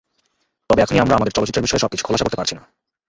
[0.69, 2.63] তবে এখনই আমরা আমাদের চলচ্চিত্রের বিষয়ে সবকিছু খোলাসা করতে পারছি না।